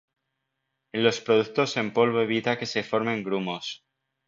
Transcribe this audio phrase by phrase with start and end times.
[0.95, 3.83] En los productos en polvo evita que se formen grumos.